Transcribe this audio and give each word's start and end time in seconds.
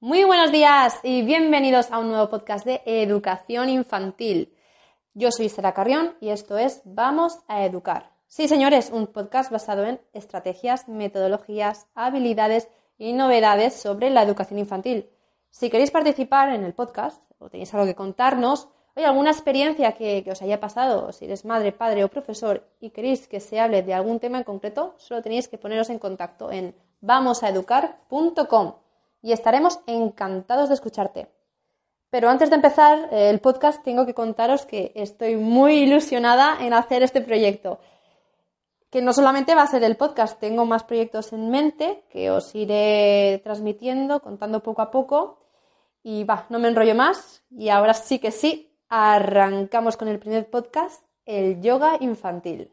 Muy 0.00 0.24
buenos 0.24 0.52
días 0.52 1.00
y 1.02 1.22
bienvenidos 1.22 1.90
a 1.90 1.98
un 1.98 2.08
nuevo 2.08 2.28
podcast 2.28 2.66
de 2.66 2.82
educación 2.84 3.70
infantil. 3.70 4.54
Yo 5.14 5.30
soy 5.30 5.48
Sara 5.48 5.72
Carrión 5.72 6.14
y 6.20 6.28
esto 6.28 6.58
es 6.58 6.82
Vamos 6.84 7.38
a 7.48 7.64
Educar. 7.64 8.12
Sí, 8.26 8.46
señores, 8.46 8.90
un 8.92 9.06
podcast 9.06 9.50
basado 9.50 9.86
en 9.86 9.98
estrategias, 10.12 10.86
metodologías, 10.86 11.86
habilidades 11.94 12.68
y 12.98 13.14
novedades 13.14 13.72
sobre 13.72 14.10
la 14.10 14.22
educación 14.22 14.58
infantil. 14.58 15.08
Si 15.48 15.70
queréis 15.70 15.90
participar 15.90 16.50
en 16.50 16.64
el 16.64 16.74
podcast 16.74 17.22
o 17.38 17.48
tenéis 17.48 17.72
algo 17.72 17.86
que 17.86 17.94
contarnos, 17.94 18.68
o 18.94 19.00
alguna 19.00 19.30
experiencia 19.30 19.92
que, 19.92 20.22
que, 20.22 20.30
os 20.30 20.42
haya 20.42 20.60
pasado, 20.60 21.10
si 21.12 21.24
eres 21.24 21.46
madre, 21.46 21.72
padre 21.72 22.04
o 22.04 22.08
profesor 22.08 22.68
y 22.80 22.90
queréis 22.90 23.28
que 23.28 23.40
se 23.40 23.60
hable 23.60 23.82
de 23.82 23.94
algún 23.94 24.20
tema 24.20 24.36
en 24.36 24.44
concreto, 24.44 24.94
solo 24.98 25.22
tenéis 25.22 25.48
que 25.48 25.56
poneros 25.56 25.88
en 25.88 25.98
contacto 25.98 26.52
en 26.52 26.74
vamosaeducar.com 27.00 28.85
y 29.26 29.32
estaremos 29.32 29.80
encantados 29.88 30.68
de 30.68 30.76
escucharte. 30.76 31.26
Pero 32.10 32.28
antes 32.30 32.48
de 32.48 32.54
empezar 32.54 33.08
eh, 33.10 33.28
el 33.28 33.40
podcast 33.40 33.82
tengo 33.82 34.06
que 34.06 34.14
contaros 34.14 34.64
que 34.66 34.92
estoy 34.94 35.34
muy 35.34 35.78
ilusionada 35.78 36.64
en 36.64 36.72
hacer 36.72 37.02
este 37.02 37.20
proyecto. 37.20 37.80
Que 38.88 39.02
no 39.02 39.12
solamente 39.12 39.56
va 39.56 39.62
a 39.62 39.66
ser 39.66 39.82
el 39.82 39.96
podcast, 39.96 40.38
tengo 40.38 40.64
más 40.64 40.84
proyectos 40.84 41.32
en 41.32 41.50
mente 41.50 42.04
que 42.08 42.30
os 42.30 42.54
iré 42.54 43.40
transmitiendo, 43.42 44.20
contando 44.20 44.62
poco 44.62 44.82
a 44.82 44.92
poco. 44.92 45.40
Y 46.04 46.22
va, 46.22 46.46
no 46.48 46.60
me 46.60 46.68
enrollo 46.68 46.94
más. 46.94 47.42
Y 47.50 47.68
ahora 47.70 47.94
sí 47.94 48.20
que 48.20 48.30
sí, 48.30 48.78
arrancamos 48.88 49.96
con 49.96 50.06
el 50.06 50.20
primer 50.20 50.48
podcast, 50.48 51.02
el 51.24 51.60
yoga 51.60 51.96
infantil. 51.98 52.70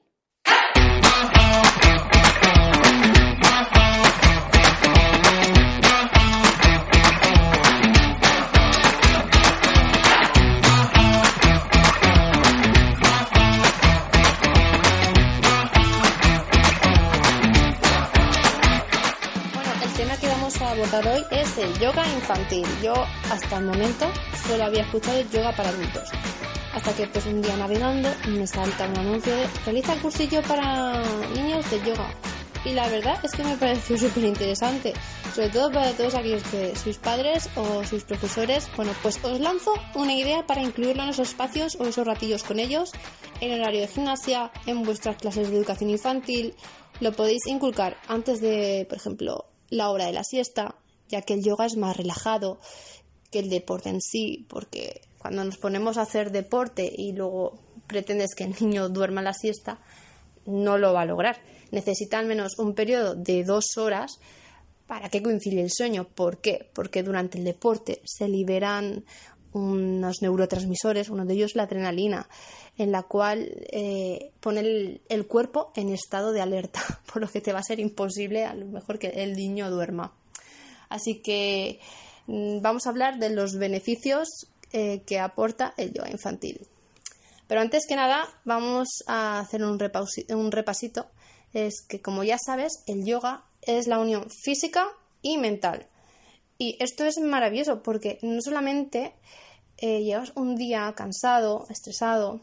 Hoy 21.05 21.23
es 21.31 21.57
el 21.57 21.79
yoga 21.79 22.03
infantil. 22.13 22.65
Yo 22.81 22.93
hasta 23.31 23.57
el 23.57 23.65
momento 23.65 24.07
solo 24.47 24.63
había 24.63 24.81
escuchado 24.81 25.19
el 25.19 25.29
yoga 25.29 25.55
para 25.55 25.69
adultos. 25.69 26.09
Hasta 26.73 26.93
que 26.93 27.07
pues 27.07 27.25
un 27.25 27.41
día 27.41 27.55
navegando 27.57 28.09
me 28.27 28.47
salta 28.47 28.87
un 28.87 28.97
anuncio 28.97 29.35
de 29.35 29.47
realiza 29.65 29.93
el 29.93 30.01
cursillo 30.01 30.41
para 30.43 31.03
niños 31.35 31.69
de 31.69 31.79
yoga. 31.81 32.09
Y 32.65 32.71
la 32.71 32.87
verdad 32.87 33.19
es 33.23 33.31
que 33.33 33.43
me 33.43 33.55
pareció 33.63 33.97
súper 33.97 34.23
interesante, 34.23 34.93
sobre 35.35 35.49
todo 35.49 35.71
para 35.71 35.91
todos 35.91 36.15
aquellos 36.15 36.43
que 36.43 36.75
sois 36.75 36.97
padres 36.97 37.49
o 37.55 37.83
sois 37.83 38.03
profesores. 38.03 38.69
Bueno, 38.75 38.93
pues 39.01 39.23
os 39.23 39.39
lanzo 39.39 39.73
una 39.95 40.13
idea 40.13 40.45
para 40.45 40.61
incluirlo 40.61 41.03
en 41.03 41.09
esos 41.09 41.29
espacios 41.29 41.75
o 41.79 41.85
esos 41.85 42.07
ratillos 42.07 42.43
con 42.43 42.59
ellos, 42.59 42.91
en 43.41 43.59
horario 43.59 43.81
de 43.81 43.87
gimnasia, 43.87 44.51
en 44.65 44.83
vuestras 44.83 45.17
clases 45.17 45.51
de 45.51 45.57
educación 45.57 45.89
infantil. 45.89 46.55
Lo 46.99 47.11
podéis 47.11 47.45
inculcar 47.47 47.97
antes 48.07 48.39
de, 48.39 48.85
por 48.87 48.97
ejemplo, 48.97 49.52
la 49.69 49.89
hora 49.89 50.05
de 50.05 50.13
la 50.13 50.23
siesta, 50.23 50.75
ya 51.09 51.21
que 51.21 51.33
el 51.33 51.43
yoga 51.43 51.65
es 51.65 51.77
más 51.77 51.97
relajado 51.97 52.59
que 53.31 53.39
el 53.39 53.49
deporte 53.49 53.89
en 53.89 54.01
sí, 54.01 54.45
porque 54.47 55.01
cuando 55.17 55.43
nos 55.43 55.57
ponemos 55.57 55.97
a 55.97 56.03
hacer 56.03 56.31
deporte 56.31 56.91
y 56.95 57.13
luego 57.13 57.59
pretendes 57.87 58.35
que 58.35 58.43
el 58.45 58.55
niño 58.61 58.89
duerma 58.89 59.21
la 59.21 59.33
siesta, 59.33 59.79
no 60.45 60.77
lo 60.77 60.93
va 60.93 61.01
a 61.01 61.05
lograr. 61.05 61.41
Necesita 61.71 62.19
al 62.19 62.27
menos 62.27 62.59
un 62.59 62.73
periodo 62.73 63.15
de 63.15 63.43
dos 63.43 63.77
horas 63.77 64.19
para 64.87 65.09
que 65.09 65.23
coincide 65.23 65.61
el 65.61 65.71
sueño. 65.71 66.05
¿Por 66.05 66.39
qué? 66.39 66.69
Porque 66.73 67.03
durante 67.03 67.37
el 67.37 67.45
deporte 67.45 68.01
se 68.03 68.27
liberan 68.27 69.05
unos 69.53 70.21
neurotransmisores, 70.21 71.09
uno 71.09 71.25
de 71.25 71.33
ellos 71.33 71.55
la 71.55 71.63
adrenalina, 71.63 72.27
en 72.77 72.91
la 72.91 73.03
cual 73.03 73.51
eh, 73.71 74.31
pone 74.39 74.99
el, 75.07 75.27
cuerpo 75.27 75.71
en 75.75 75.89
estado 75.89 76.31
de 76.31 76.41
alerta, 76.41 76.81
por 77.11 77.21
lo 77.21 77.27
que 77.27 77.41
te 77.41 77.53
va 77.53 77.59
a 77.59 77.63
ser 77.63 77.79
imposible 77.79 78.45
a 78.45 78.53
lo 78.53 78.65
mejor 78.65 78.99
que 78.99 79.07
el 79.07 79.33
niño 79.33 79.69
duerma. 79.69 80.13
Así 80.89 81.21
que 81.21 81.79
mm, 82.27 82.61
vamos 82.61 82.85
a 82.85 82.89
hablar 82.89 83.19
de 83.19 83.29
los 83.29 83.57
beneficios 83.57 84.27
eh, 84.71 85.01
que 85.05 85.19
aporta 85.19 85.73
el 85.77 85.93
yoga 85.93 86.09
infantil. 86.09 86.67
Pero 87.47 87.61
antes 87.61 87.85
que 87.87 87.95
nada, 87.95 88.27
vamos 88.45 89.03
a 89.07 89.39
hacer 89.39 89.63
un, 89.63 89.77
un 90.29 90.51
repasito. 90.51 91.07
Es 91.53 91.81
que, 91.87 92.01
como 92.01 92.23
ya 92.23 92.37
sabes, 92.43 92.83
el 92.87 93.05
yoga 93.05 93.43
es 93.61 93.87
la 93.87 93.99
unión 93.99 94.27
física 94.43 94.87
y 95.21 95.37
mental. 95.37 95.87
Y 96.57 96.77
esto 96.79 97.05
es 97.05 97.19
maravilloso 97.19 97.83
porque 97.83 98.19
no 98.21 98.41
solamente 98.41 99.13
eh, 99.85 100.01
llevas 100.01 100.31
un 100.35 100.55
día 100.55 100.93
cansado, 100.95 101.65
estresado, 101.69 102.39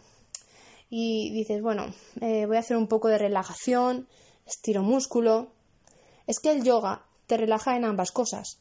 y 0.90 1.32
dices, 1.32 1.62
bueno, 1.62 1.86
eh, 2.20 2.44
voy 2.44 2.58
a 2.58 2.60
hacer 2.60 2.76
un 2.76 2.86
poco 2.86 3.08
de 3.08 3.16
relajación, 3.16 4.08
estiro 4.46 4.82
músculo. 4.82 5.50
Es 6.26 6.38
que 6.38 6.50
el 6.50 6.62
yoga 6.62 7.06
te 7.26 7.38
relaja 7.38 7.78
en 7.78 7.86
ambas 7.86 8.12
cosas. 8.12 8.58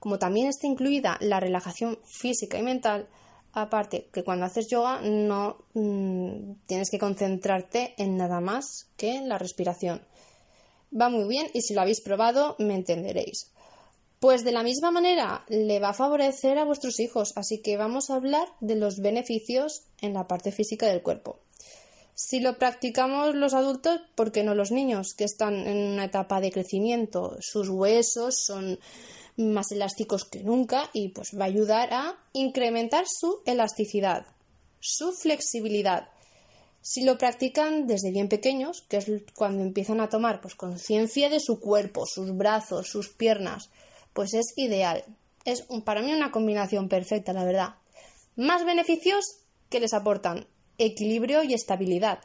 Como 0.00 0.18
también 0.18 0.48
está 0.48 0.66
incluida 0.66 1.16
la 1.20 1.38
relajación 1.38 2.00
física 2.04 2.58
y 2.58 2.62
mental, 2.62 3.08
aparte 3.52 4.08
que 4.12 4.24
cuando 4.24 4.46
haces 4.46 4.66
yoga 4.66 5.00
no 5.02 5.58
mm, 5.74 6.54
tienes 6.66 6.90
que 6.90 6.98
concentrarte 6.98 7.94
en 7.98 8.16
nada 8.16 8.40
más 8.40 8.88
que 8.96 9.14
en 9.14 9.28
la 9.28 9.38
respiración. 9.38 10.02
Va 10.92 11.08
muy 11.08 11.28
bien 11.28 11.46
y 11.54 11.60
si 11.60 11.74
lo 11.74 11.82
habéis 11.82 12.00
probado 12.00 12.56
me 12.58 12.74
entenderéis. 12.74 13.52
Pues 14.20 14.44
de 14.44 14.52
la 14.52 14.62
misma 14.62 14.90
manera 14.90 15.46
le 15.48 15.80
va 15.80 15.88
a 15.88 15.94
favorecer 15.94 16.58
a 16.58 16.66
vuestros 16.66 17.00
hijos, 17.00 17.32
así 17.36 17.62
que 17.62 17.78
vamos 17.78 18.10
a 18.10 18.16
hablar 18.16 18.48
de 18.60 18.76
los 18.76 18.98
beneficios 18.98 19.84
en 20.02 20.12
la 20.12 20.28
parte 20.28 20.52
física 20.52 20.86
del 20.86 21.00
cuerpo. 21.00 21.40
Si 22.14 22.38
lo 22.40 22.58
practicamos 22.58 23.34
los 23.34 23.54
adultos, 23.54 23.98
¿por 24.14 24.30
qué 24.30 24.44
no 24.44 24.54
los 24.54 24.72
niños 24.72 25.14
que 25.16 25.24
están 25.24 25.66
en 25.66 25.78
una 25.78 26.04
etapa 26.04 26.42
de 26.42 26.52
crecimiento? 26.52 27.38
Sus 27.40 27.70
huesos 27.70 28.42
son 28.44 28.78
más 29.38 29.72
elásticos 29.72 30.26
que 30.26 30.42
nunca 30.42 30.90
y 30.92 31.08
pues 31.08 31.30
va 31.34 31.44
a 31.44 31.48
ayudar 31.48 31.88
a 31.94 32.18
incrementar 32.34 33.06
su 33.08 33.40
elasticidad, 33.46 34.26
su 34.80 35.12
flexibilidad. 35.12 36.10
Si 36.82 37.04
lo 37.04 37.16
practican 37.16 37.86
desde 37.86 38.10
bien 38.10 38.28
pequeños, 38.28 38.82
que 38.82 38.98
es 38.98 39.06
cuando 39.34 39.62
empiezan 39.62 40.02
a 40.02 40.10
tomar 40.10 40.42
pues 40.42 40.56
conciencia 40.56 41.30
de 41.30 41.40
su 41.40 41.58
cuerpo, 41.58 42.04
sus 42.04 42.36
brazos, 42.36 42.90
sus 42.90 43.08
piernas, 43.08 43.70
pues 44.12 44.34
es 44.34 44.52
ideal. 44.56 45.04
Es 45.44 45.66
para 45.84 46.02
mí 46.02 46.12
una 46.12 46.30
combinación 46.30 46.88
perfecta, 46.88 47.32
la 47.32 47.44
verdad. 47.44 47.74
Más 48.36 48.64
beneficios 48.64 49.40
que 49.68 49.80
les 49.80 49.94
aportan 49.94 50.46
equilibrio 50.78 51.42
y 51.42 51.54
estabilidad. 51.54 52.20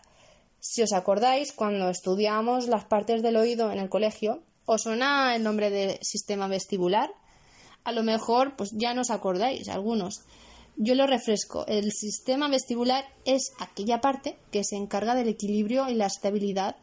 Si 0.60 0.82
os 0.82 0.94
acordáis, 0.94 1.52
cuando 1.54 1.90
estudiamos 1.90 2.68
las 2.68 2.86
partes 2.86 3.22
del 3.22 3.38
oído 3.38 3.72
en 3.72 3.80
el 3.80 3.90
colegio, 3.90 4.42
¿os 4.66 4.84
suena 4.84 5.36
el 5.36 5.44
nombre 5.44 5.70
de 5.70 6.00
sistema 6.02 6.48
vestibular? 6.48 7.12
A 7.84 7.92
lo 7.92 8.02
mejor, 8.02 8.56
pues 8.56 8.72
ya 8.74 8.94
no 8.94 9.02
os 9.02 9.12
acordáis, 9.12 9.70
algunos. 9.70 10.24
Yo 10.78 10.96
lo 10.96 11.08
refresco. 11.08 11.66
El 11.68 11.92
sistema 11.92 12.50
vestibular 12.50 13.06
es 13.26 13.54
aquella 13.60 14.02
parte 14.02 14.38
que 14.52 14.64
se 14.64 14.76
encarga 14.76 15.16
del 15.16 15.30
equilibrio 15.30 15.88
y 15.88 15.94
la 15.94 16.08
estabilidad 16.08 16.76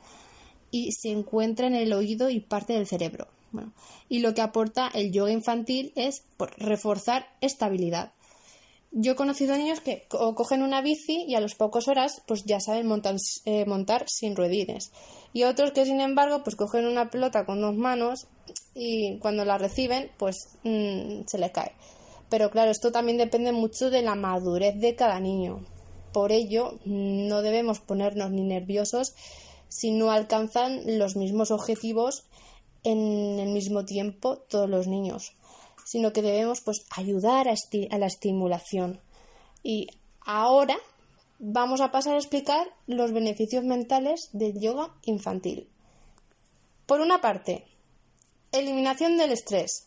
y 0.70 0.92
se 0.92 1.10
encuentra 1.10 1.66
en 1.66 1.74
el 1.74 1.92
oído 1.92 2.30
y 2.30 2.40
parte 2.40 2.72
del 2.72 2.86
cerebro. 2.86 3.26
Y 4.08 4.20
lo 4.20 4.34
que 4.34 4.40
aporta 4.40 4.90
el 4.94 5.12
yoga 5.12 5.32
infantil 5.32 5.92
es 5.96 6.24
reforzar 6.58 7.26
estabilidad. 7.40 8.12
Yo 8.94 9.12
he 9.12 9.16
conocido 9.16 9.56
niños 9.56 9.80
que 9.80 10.06
cogen 10.10 10.62
una 10.62 10.82
bici 10.82 11.24
y 11.26 11.34
a 11.34 11.40
las 11.40 11.54
pocas 11.54 11.88
horas 11.88 12.22
pues 12.26 12.44
ya 12.44 12.60
saben 12.60 12.86
montar, 12.86 13.16
eh, 13.46 13.64
montar 13.64 14.04
sin 14.06 14.36
ruedines. 14.36 14.92
Y 15.32 15.44
otros 15.44 15.72
que 15.72 15.86
sin 15.86 16.00
embargo 16.00 16.42
pues 16.44 16.56
cogen 16.56 16.86
una 16.86 17.10
pelota 17.10 17.46
con 17.46 17.62
dos 17.62 17.74
manos 17.74 18.26
y 18.74 19.18
cuando 19.18 19.46
la 19.46 19.56
reciben 19.56 20.10
pues 20.18 20.58
mm, 20.64 21.22
se 21.26 21.38
les 21.38 21.50
cae. 21.52 21.72
Pero 22.28 22.50
claro, 22.50 22.70
esto 22.70 22.92
también 22.92 23.16
depende 23.16 23.52
mucho 23.52 23.88
de 23.88 24.02
la 24.02 24.14
madurez 24.14 24.78
de 24.78 24.94
cada 24.94 25.20
niño. 25.20 25.64
Por 26.12 26.30
ello, 26.30 26.78
no 26.84 27.40
debemos 27.40 27.80
ponernos 27.80 28.30
ni 28.30 28.42
nerviosos 28.42 29.14
si 29.68 29.90
no 29.90 30.10
alcanzan 30.10 30.98
los 30.98 31.16
mismos 31.16 31.50
objetivos 31.50 32.24
en 32.84 33.38
el 33.38 33.50
mismo 33.50 33.84
tiempo 33.84 34.38
todos 34.38 34.68
los 34.68 34.86
niños 34.86 35.34
sino 35.84 36.12
que 36.12 36.22
debemos 36.22 36.60
pues 36.60 36.84
ayudar 36.90 37.48
a, 37.48 37.98
la 37.98 38.06
estimulación. 38.06 39.00
Y 39.62 39.88
ahora 40.20 40.76
vamos 41.38 41.80
a 41.80 41.90
pasar 41.90 42.14
a 42.14 42.18
explicar 42.18 42.66
los 42.86 43.12
beneficios 43.12 43.64
mentales 43.64 44.28
del 44.32 44.58
yoga 44.60 44.94
infantil. 45.02 45.68
Por 46.86 47.00
una 47.00 47.20
parte, 47.20 47.64
eliminación 48.52 49.16
del 49.16 49.32
estrés. 49.32 49.86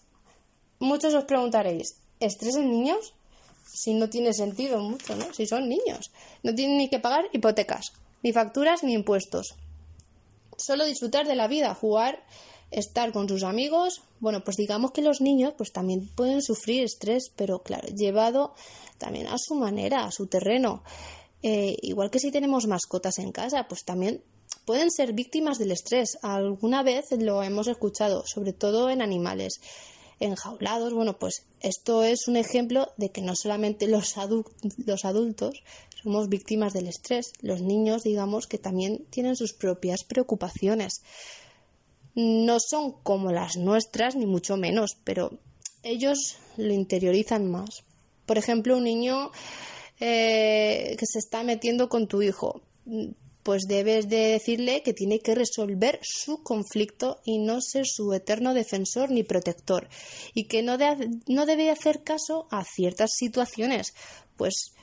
Muchos 0.80 1.14
os 1.14 1.26
preguntaréis, 1.26 1.98
¿estrés 2.20 2.56
en 2.56 2.70
niños? 2.70 3.14
Si 3.66 3.94
no 3.94 4.10
tiene 4.10 4.34
sentido 4.34 4.80
mucho, 4.80 5.16
¿no? 5.16 5.34
Si 5.34 5.48
son 5.48 5.68
niños. 5.68 6.12
No 6.44 6.54
tienen 6.54 6.78
ni 6.78 6.90
que 6.90 7.00
pagar 7.00 7.26
hipotecas, 7.34 7.94
ni 8.22 8.32
facturas, 8.32 8.84
ni 8.84 8.94
impuestos. 8.94 9.56
Solo 10.58 10.86
disfrutar 10.86 11.28
de 11.28 11.36
la 11.36 11.48
vida, 11.48 11.74
jugar 11.74 12.24
estar 12.76 13.12
con 13.12 13.28
sus 13.28 13.44
amigos. 13.44 14.02
Bueno, 14.20 14.44
pues 14.44 14.58
digamos 14.58 14.92
que 14.92 15.02
los 15.02 15.22
niños 15.22 15.54
pues 15.58 15.72
también 15.72 16.08
pueden 16.16 16.42
sufrir 16.42 16.84
estrés, 16.84 17.32
pero 17.36 17.60
claro, 17.60 17.88
llevado 17.88 18.54
también 18.98 19.28
a 19.28 19.38
su 19.38 19.56
manera, 19.56 20.06
a 20.06 20.12
su 20.12 20.28
terreno. 20.28 20.84
Eh, 21.42 21.78
igual 21.82 22.12
que 22.12 22.20
si 22.20 22.32
tenemos 22.32 22.68
mascotas 22.68 23.20
en 23.20 23.32
casa, 23.32 23.68
pues 23.68 23.84
también 23.84 24.22
pueden 24.66 24.92
ser 24.92 25.14
víctimas 25.14 25.58
del 25.58 25.72
estrés. 25.72 26.18
Alguna 26.22 26.84
vez 26.84 27.06
lo 27.18 27.44
hemos 27.44 27.68
escuchado, 27.68 28.24
sobre 28.26 28.54
todo 28.54 28.90
en 28.90 29.02
animales 29.02 29.62
enjaulados. 30.20 30.94
Bueno, 30.94 31.18
pues 31.18 31.46
esto 31.62 32.04
es 32.04 32.28
un 32.28 32.38
ejemplo 32.38 32.88
de 32.98 33.10
que 33.10 33.22
no 33.22 33.36
solamente 33.36 33.88
los, 33.88 34.16
los 34.86 35.06
adultos 35.06 35.64
somos 36.04 36.30
víctimas 36.30 36.74
del 36.74 36.88
estrés, 36.88 37.32
los 37.42 37.62
niños, 37.62 38.04
digamos, 38.04 38.48
que 38.48 38.58
también 38.58 39.06
tienen 39.10 39.36
sus 39.36 39.54
propias 39.54 40.04
preocupaciones. 40.04 41.02
No 42.16 42.58
son 42.60 42.94
como 43.04 43.32
las 43.32 43.58
nuestras, 43.58 44.16
ni 44.16 44.26
mucho 44.26 44.58
menos, 44.58 44.98
pero 45.04 45.38
ellos 45.84 46.38
lo 46.58 46.74
interiorizan 46.74 47.52
más. 47.52 47.84
Por 48.26 48.38
ejemplo, 48.38 48.78
un 48.78 48.86
niño 48.86 49.32
eh, 50.00 50.96
que 50.98 51.06
se 51.06 51.20
está 51.20 51.44
metiendo 51.44 51.90
con 51.90 52.08
tu 52.08 52.22
hijo 52.22 52.62
pues 53.46 53.68
debes 53.68 54.10
de 54.10 54.32
decirle 54.32 54.82
que 54.82 54.96
tiene 54.96 55.20
que 55.20 55.36
resolver 55.36 56.00
su 56.02 56.42
conflicto 56.42 57.22
y 57.26 57.38
no 57.38 57.62
ser 57.62 57.86
su 57.86 58.12
eterno 58.12 58.56
defensor 58.56 59.12
ni 59.12 59.22
protector 59.22 59.88
y 60.34 60.46
que 60.46 60.64
no, 60.64 60.80
no 61.28 61.46
debe 61.46 61.70
hacer 61.70 62.02
caso 62.02 62.48
a 62.50 62.64
ciertas 62.64 63.12
situaciones, 63.16 63.94
pues 64.36 64.74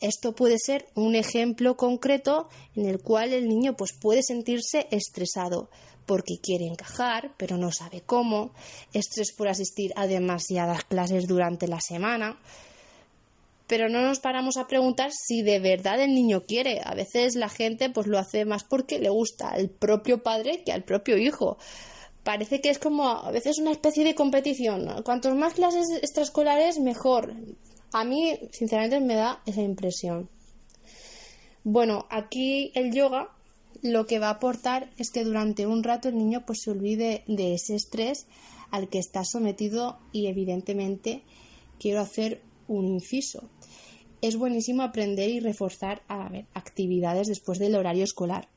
esto 0.00 0.32
puede 0.32 0.58
ser 0.60 0.86
un 0.94 1.16
ejemplo 1.16 1.76
concreto 1.76 2.48
en 2.76 2.86
el 2.86 3.00
cual 3.00 3.32
el 3.32 3.48
niño 3.48 3.76
pues 3.76 3.92
puede 3.92 4.22
sentirse 4.22 4.86
estresado 4.92 5.68
porque 6.06 6.38
quiere 6.42 6.66
encajar, 6.66 7.32
pero 7.36 7.56
no 7.56 7.70
sabe 7.72 8.02
cómo, 8.02 8.52
estrés 8.92 9.32
por 9.32 9.48
asistir 9.48 9.92
a 9.96 10.06
demasiadas 10.06 10.84
clases 10.84 11.26
durante 11.26 11.68
la 11.68 11.80
semana, 11.80 12.38
pero 13.66 13.88
no 13.88 14.02
nos 14.02 14.20
paramos 14.20 14.58
a 14.58 14.66
preguntar 14.66 15.12
si 15.12 15.42
de 15.42 15.58
verdad 15.58 15.98
el 16.00 16.14
niño 16.14 16.42
quiere. 16.42 16.82
A 16.84 16.94
veces 16.94 17.36
la 17.36 17.48
gente 17.48 17.88
pues 17.88 18.06
lo 18.06 18.18
hace 18.18 18.44
más 18.44 18.64
porque 18.64 18.98
le 18.98 19.08
gusta 19.08 19.48
al 19.48 19.70
propio 19.70 20.22
padre 20.22 20.62
que 20.62 20.72
al 20.72 20.84
propio 20.84 21.16
hijo. 21.16 21.56
Parece 22.22 22.60
que 22.60 22.68
es 22.68 22.78
como 22.78 23.08
a 23.08 23.30
veces 23.30 23.58
una 23.58 23.72
especie 23.72 24.04
de 24.04 24.14
competición. 24.14 25.02
Cuantos 25.04 25.34
más 25.34 25.54
clases 25.54 25.88
extraescolares, 25.90 26.80
mejor. 26.80 27.34
A 27.92 28.04
mí, 28.04 28.38
sinceramente, 28.52 29.00
me 29.00 29.14
da 29.14 29.42
esa 29.46 29.62
impresión. 29.62 30.28
Bueno, 31.64 32.06
aquí 32.10 32.72
el 32.74 32.92
yoga 32.92 33.30
lo 33.80 34.06
que 34.06 34.18
va 34.18 34.28
a 34.28 34.34
aportar 34.34 34.90
es 34.98 35.10
que 35.10 35.24
durante 35.24 35.66
un 35.66 35.82
rato 35.82 36.08
el 36.08 36.18
niño 36.18 36.44
pues 36.46 36.62
se 36.62 36.70
olvide 36.70 37.24
de 37.26 37.54
ese 37.54 37.74
estrés 37.74 38.26
al 38.70 38.88
que 38.88 38.98
está 38.98 39.24
sometido 39.24 39.98
y 40.12 40.26
evidentemente 40.26 41.22
quiero 41.78 42.00
hacer 42.00 42.42
un 42.68 42.86
inciso 42.86 43.48
es 44.22 44.36
buenísimo 44.36 44.82
aprender 44.84 45.28
y 45.28 45.40
reforzar 45.40 46.02
actividades 46.54 47.26
después 47.26 47.58
del 47.58 47.74
horario 47.74 48.04
escolar. 48.04 48.48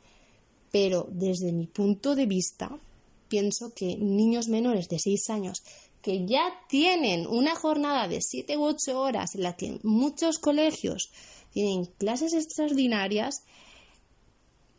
Pero 0.71 1.07
desde 1.09 1.51
mi 1.51 1.65
punto 1.65 2.15
de 2.15 2.27
vista, 2.27 2.79
pienso 3.27 3.73
que 3.73 3.97
niños 3.97 4.47
menores 4.47 4.88
de 4.88 5.00
6 5.00 5.29
años 5.31 5.63
que 6.03 6.27
ya 6.27 6.53
tienen 6.69 7.25
una 7.25 7.56
jornada 7.56 8.07
de 8.07 8.21
7 8.21 8.57
u 8.57 8.63
8 8.65 9.00
horas 9.00 9.33
en 9.33 9.41
la 9.41 9.57
que 9.57 9.79
muchos 9.81 10.38
colegios 10.38 11.11
tienen 11.51 11.85
clases 11.85 12.33
extraordinarias 12.33 13.44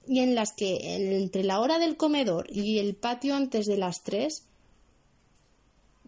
y 0.06 0.20
en 0.20 0.34
las 0.34 0.52
que 0.52 0.78
entre 0.94 1.44
la 1.44 1.60
hora 1.60 1.78
del 1.78 1.96
comedor 1.96 2.46
y 2.50 2.78
el 2.78 2.94
patio 2.94 3.34
antes 3.34 3.66
de 3.66 3.76
las 3.76 4.02
3 4.02 4.44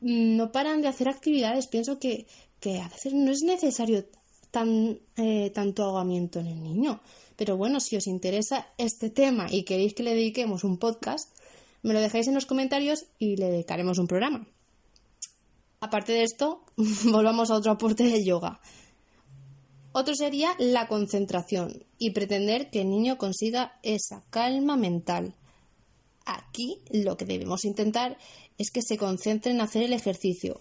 no 0.00 0.52
paran 0.52 0.80
de 0.80 0.88
hacer 0.88 1.08
actividades. 1.08 1.66
Pienso 1.66 1.98
que, 1.98 2.26
que 2.60 2.80
a 2.80 2.88
veces 2.88 3.14
no 3.14 3.30
es 3.30 3.42
necesario 3.42 4.04
tan, 4.50 5.00
eh, 5.16 5.50
tanto 5.50 5.84
ahogamiento 5.84 6.40
en 6.40 6.46
el 6.46 6.62
niño. 6.62 7.00
Pero 7.36 7.56
bueno, 7.56 7.80
si 7.80 7.96
os 7.96 8.06
interesa 8.06 8.66
este 8.78 9.10
tema 9.10 9.46
y 9.50 9.64
queréis 9.64 9.94
que 9.94 10.02
le 10.02 10.14
dediquemos 10.14 10.64
un 10.64 10.78
podcast, 10.78 11.30
me 11.82 11.94
lo 11.94 12.00
dejáis 12.00 12.26
en 12.28 12.34
los 12.34 12.46
comentarios 12.46 13.06
y 13.18 13.36
le 13.36 13.50
dedicaremos 13.50 13.98
un 13.98 14.08
programa. 14.08 14.46
Aparte 15.80 16.12
de 16.12 16.24
esto, 16.24 16.64
volvamos 17.04 17.50
a 17.50 17.54
otro 17.54 17.72
aporte 17.72 18.04
del 18.04 18.24
yoga. 18.24 18.60
Otro 20.00 20.14
sería 20.14 20.54
la 20.60 20.86
concentración 20.86 21.84
y 21.98 22.10
pretender 22.10 22.70
que 22.70 22.82
el 22.82 22.88
niño 22.88 23.18
consiga 23.18 23.80
esa 23.82 24.22
calma 24.30 24.76
mental. 24.76 25.34
Aquí 26.24 26.78
lo 26.92 27.16
que 27.16 27.24
debemos 27.24 27.64
intentar 27.64 28.16
es 28.58 28.70
que 28.70 28.80
se 28.80 28.96
concentre 28.96 29.50
en 29.50 29.60
hacer 29.60 29.82
el 29.82 29.92
ejercicio, 29.92 30.60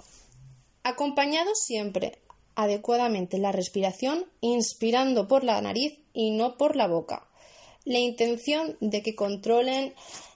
acompañado 0.81 1.51
siempre 1.53 2.17
adecuadamente 2.55 3.37
la 3.37 3.51
respiración 3.51 4.25
inspirando 4.41 5.27
por 5.27 5.43
la 5.43 5.61
nariz 5.61 5.99
y 6.13 6.31
no 6.31 6.57
por 6.57 6.75
la 6.75 6.87
boca. 6.87 7.27
La 7.85 7.99
intención 7.99 8.75
de 8.81 9.03
que 9.03 9.13
controlen 9.13 9.93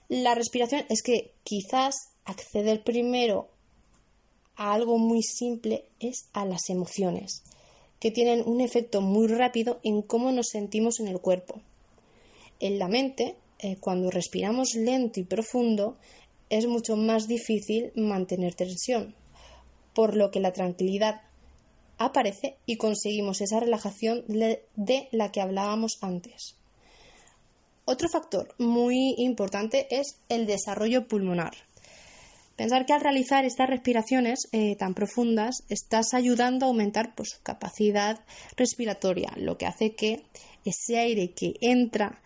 la 0.08 0.36
respiración 0.36 0.84
es 0.88 1.02
que 1.02 1.34
quizás 1.42 1.96
acceder 2.24 2.84
primero 2.84 3.48
a 4.54 4.74
algo 4.74 4.96
muy 4.98 5.24
simple 5.24 5.86
es 5.98 6.28
a 6.32 6.44
las 6.44 6.70
emociones, 6.70 7.42
que 8.02 8.10
tienen 8.10 8.42
un 8.44 8.60
efecto 8.60 9.00
muy 9.00 9.28
rápido 9.28 9.78
en 9.84 10.02
cómo 10.02 10.32
nos 10.32 10.48
sentimos 10.48 10.98
en 10.98 11.06
el 11.06 11.20
cuerpo. 11.20 11.60
En 12.58 12.80
la 12.80 12.88
mente, 12.88 13.36
eh, 13.60 13.76
cuando 13.78 14.10
respiramos 14.10 14.74
lento 14.74 15.20
y 15.20 15.22
profundo, 15.22 15.96
es 16.50 16.66
mucho 16.66 16.96
más 16.96 17.28
difícil 17.28 17.92
mantener 17.94 18.56
tensión, 18.56 19.14
por 19.94 20.16
lo 20.16 20.32
que 20.32 20.40
la 20.40 20.52
tranquilidad 20.52 21.20
aparece 21.96 22.56
y 22.66 22.74
conseguimos 22.74 23.40
esa 23.40 23.60
relajación 23.60 24.24
de 24.26 25.08
la 25.12 25.30
que 25.30 25.40
hablábamos 25.40 25.98
antes. 26.00 26.56
Otro 27.84 28.08
factor 28.08 28.52
muy 28.58 29.14
importante 29.16 29.86
es 29.96 30.18
el 30.28 30.46
desarrollo 30.46 31.06
pulmonar. 31.06 31.54
Pensar 32.62 32.86
que 32.86 32.92
al 32.92 33.00
realizar 33.00 33.44
estas 33.44 33.68
respiraciones 33.68 34.48
eh, 34.52 34.76
tan 34.76 34.94
profundas 34.94 35.64
estás 35.68 36.14
ayudando 36.14 36.64
a 36.64 36.68
aumentar 36.68 37.12
pues, 37.16 37.30
su 37.30 37.42
capacidad 37.42 38.20
respiratoria, 38.56 39.32
lo 39.36 39.58
que 39.58 39.66
hace 39.66 39.96
que 39.96 40.22
ese 40.64 40.96
aire 40.96 41.32
que 41.32 41.54
entra 41.60 42.22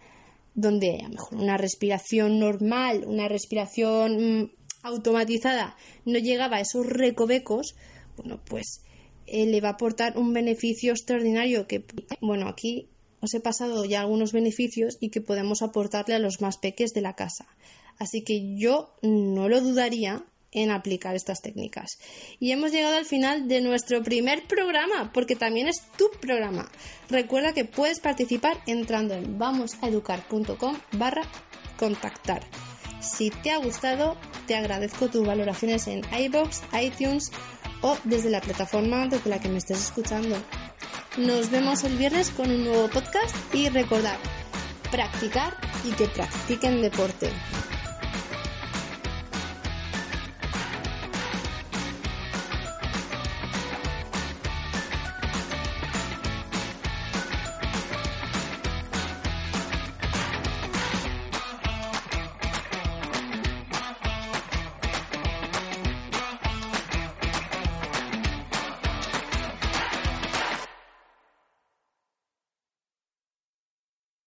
donde 0.55 0.99
a 1.01 1.05
lo 1.05 1.15
mejor 1.15 1.39
una 1.39 1.57
respiración 1.57 2.39
normal, 2.39 3.05
una 3.07 3.29
respiración 3.29 4.43
mm, 4.43 4.51
automatizada 4.83 5.75
no 6.05 6.19
llegaba 6.19 6.59
a 6.59 6.61
esos 6.61 6.85
recovecos, 6.85 7.75
bueno, 8.19 8.39
pues 8.45 8.83
eh, 9.27 9.47
le 9.47 9.63
va 9.63 9.69
a 9.69 9.73
aportar 9.73 10.19
un 10.19 10.35
beneficio 10.35 10.93
extraordinario 10.93 11.67
que, 11.67 11.83
bueno, 12.21 12.47
aquí 12.47 12.91
os 13.23 13.33
he 13.33 13.41
pasado 13.41 13.87
ya 13.87 14.03
algunos 14.03 14.33
beneficios 14.33 14.99
y 15.01 15.09
que 15.09 15.23
podemos 15.23 15.63
aportarle 15.63 16.15
a 16.15 16.19
los 16.19 16.43
más 16.43 16.59
peques 16.59 16.93
de 16.93 17.01
la 17.01 17.15
casa. 17.15 17.47
Así 17.99 18.23
que 18.23 18.57
yo 18.57 18.95
no 19.03 19.49
lo 19.49 19.61
dudaría 19.61 20.25
en 20.53 20.71
aplicar 20.71 21.15
estas 21.15 21.43
técnicas. 21.43 21.99
Y 22.41 22.51
hemos 22.51 22.73
llegado 22.73 22.97
al 22.97 23.05
final 23.05 23.47
de 23.47 23.61
nuestro 23.61 24.03
primer 24.03 24.47
programa, 24.47 25.13
porque 25.13 25.37
también 25.37 25.69
es 25.69 25.83
tu 25.99 26.11
programa. 26.21 26.71
Recuerda 27.11 27.53
que 27.53 27.67
puedes 27.67 28.01
participar 28.01 28.59
entrando 28.67 29.15
en 29.15 29.39
vamosaeducar.com 29.39 30.77
barra 30.93 31.23
contactar. 31.77 32.43
Si 33.01 33.31
te 33.31 33.51
ha 33.51 33.59
gustado, 33.59 34.17
te 34.47 34.57
agradezco 34.57 35.09
tus 35.09 35.27
valoraciones 35.27 35.87
en 35.87 36.03
iBox, 36.19 36.63
iTunes 36.81 37.31
o 37.83 37.97
desde 38.05 38.31
la 38.31 38.41
plataforma 38.41 39.07
desde 39.07 39.29
la 39.29 39.39
que 39.39 39.51
me 39.51 39.59
estés 39.59 39.83
escuchando. 39.83 40.37
Nos 41.19 41.51
vemos 41.51 41.85
el 41.85 41.97
viernes 41.97 42.31
con 42.31 42.51
un 42.51 42.65
nuevo 42.65 42.89
podcast 42.89 43.37
y 43.55 43.69
recordar, 43.69 44.19
practicar 44.91 45.55
y 45.85 45.93
que 45.93 46.07
practiquen 46.07 46.81
deporte. 46.81 47.31